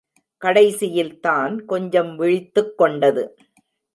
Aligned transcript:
கடைசியில்தான் 0.41 1.65
கொஞ்சம் 1.65 2.15
விழித்துக் 2.15 2.77
கொண்டது. 2.77 3.37